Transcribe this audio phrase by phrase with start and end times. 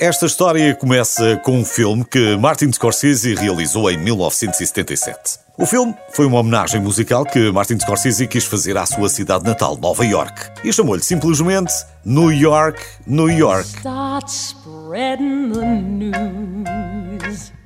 [0.00, 5.40] Esta história começa com um filme que Martin Scorsese realizou em 1977.
[5.58, 9.76] O filme foi uma homenagem musical que Martin Scorsese quis fazer à sua cidade natal,
[9.76, 11.72] Nova York, e chamou-lhe simplesmente
[12.04, 13.68] New York, New York.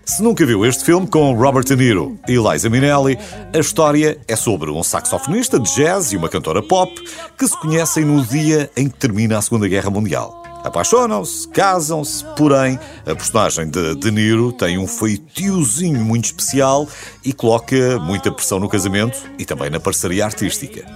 [0.07, 3.19] Se nunca viu este filme com Robert De Niro e Liza Minnelli,
[3.55, 6.95] a história é sobre um saxofonista de jazz e uma cantora pop
[7.37, 10.41] que se conhecem no dia em que termina a Segunda Guerra Mundial.
[10.65, 16.88] Apaixonam-se, casam-se, porém, a personagem de De Niro tem um feitiozinho muito especial
[17.25, 20.87] e coloca muita pressão no casamento e também na parceria artística.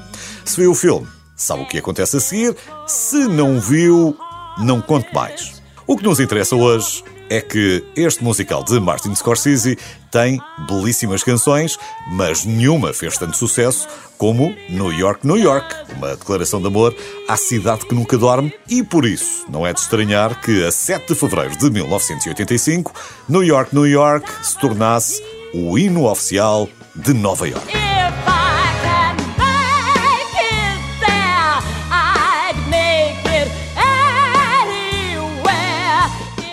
[0.45, 2.57] Se viu o filme, sabe o que acontece a seguir.
[2.87, 4.17] Se não viu,
[4.59, 5.61] não conte mais.
[5.85, 9.79] O que nos interessa hoje é que este musical de Martin Scorsese
[10.11, 11.79] tem belíssimas canções,
[12.13, 16.95] mas nenhuma fez tanto sucesso como New York, New York, uma declaração de amor
[17.29, 21.09] à cidade que nunca dorme, e por isso não é de estranhar que a 7
[21.09, 22.93] de fevereiro de 1985,
[23.29, 27.86] New York, New York se tornasse o hino oficial de Nova York.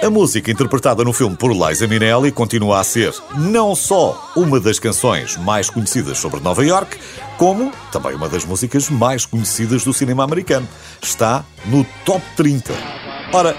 [0.04, 4.78] A música interpretada no filme por Liza Minnelli continua a ser não só uma das
[4.78, 6.98] canções mais conhecidas sobre Nova York,
[7.38, 10.68] como também uma das músicas mais conhecidas do cinema americano.
[11.02, 12.74] Está no top 30.
[13.32, 13.56] Ora,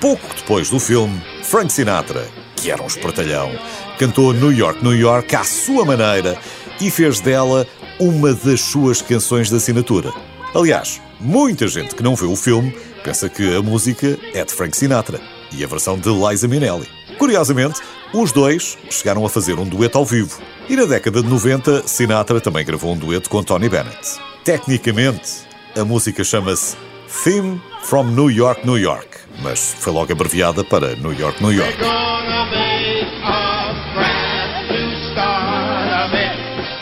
[0.00, 3.50] pouco depois do filme, Frank Sinatra, que era um espertalhão,
[3.98, 6.38] cantou New York, New York à sua maneira
[6.80, 7.66] e fez dela
[8.00, 10.10] uma das suas canções de assinatura.
[10.54, 12.74] Aliás, muita gente que não viu o filme
[13.04, 16.88] pensa que a música é de Frank Sinatra e a versão de Liza Minnelli.
[17.18, 17.80] Curiosamente,
[18.12, 20.40] os dois chegaram a fazer um dueto ao vivo.
[20.68, 24.18] E na década de 90, Sinatra também gravou um dueto com Tony Bennett.
[24.44, 25.44] Tecnicamente,
[25.76, 26.76] a música chama-se
[27.22, 29.08] Theme from New York, New York,
[29.42, 31.78] mas foi logo abreviada para New York, New York.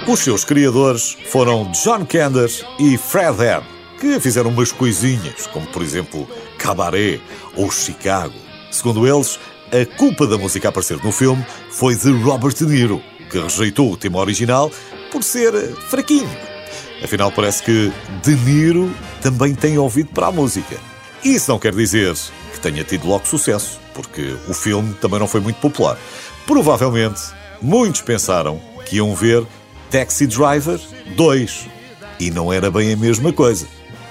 [0.06, 3.64] Os seus criadores foram John Kander e Fred Head,
[4.00, 6.28] que fizeram umas coisinhas, como por exemplo
[6.58, 7.20] Cabaret
[7.56, 8.51] ou Chicago.
[8.72, 9.38] Segundo eles,
[9.70, 13.96] a culpa da música aparecer no filme foi de Robert De Niro, que rejeitou o
[13.98, 14.72] tema original
[15.12, 15.52] por ser
[15.90, 16.28] fraquinho.
[17.04, 18.90] Afinal, parece que De Niro
[19.20, 20.76] também tem ouvido para a música.
[21.22, 22.14] Isso não quer dizer
[22.52, 25.98] que tenha tido logo sucesso, porque o filme também não foi muito popular.
[26.46, 27.20] Provavelmente,
[27.60, 29.46] muitos pensaram que iam ver
[29.90, 30.80] Taxi Driver
[31.14, 31.66] 2
[32.18, 33.66] e não era bem a mesma coisa.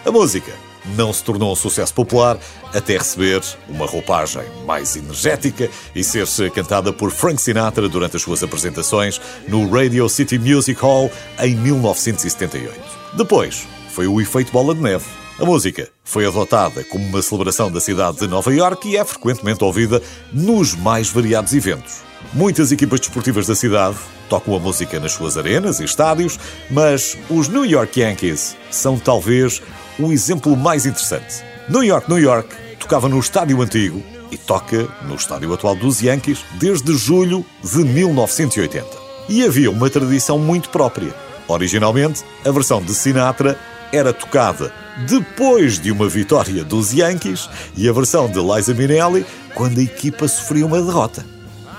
[0.06, 0.52] A música
[0.86, 2.38] não se tornou um sucesso popular
[2.74, 8.44] até receber uma roupagem mais energética e ser-se cantada por Frank Sinatra durante as suas
[8.44, 12.80] apresentações no Radio City Music Hall em 1978.
[13.14, 15.06] Depois foi o efeito bola de neve.
[15.40, 19.64] A música foi adotada como uma celebração da cidade de Nova York e é frequentemente
[19.64, 22.11] ouvida nos mais variados eventos.
[22.34, 23.98] Muitas equipas desportivas da cidade
[24.30, 26.40] tocam a música nas suas arenas e estádios,
[26.70, 29.62] mas os New York Yankees são talvez
[30.00, 31.44] o exemplo mais interessante.
[31.70, 34.02] New York, New York tocava no estádio antigo
[34.32, 38.88] e toca no estádio atual dos Yankees desde julho de 1980.
[39.28, 41.14] E havia uma tradição muito própria.
[41.48, 43.58] Originalmente, a versão de Sinatra
[43.92, 44.74] era tocada
[45.08, 50.28] depois de uma vitória dos Yankees e a versão de Liza Minnelli quando a equipa
[50.28, 51.26] sofria uma derrota.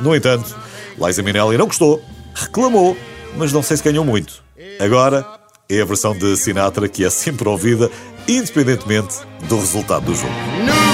[0.00, 0.56] No entanto,
[0.98, 2.03] Liza Minnelli não gostou,
[2.34, 2.97] reclamou,
[3.36, 4.42] mas não sei se ganhou muito.
[4.78, 5.25] Agora
[5.69, 7.91] é a versão de Sinatra que é sempre ouvida,
[8.28, 9.16] independentemente
[9.48, 10.91] do resultado do jogo.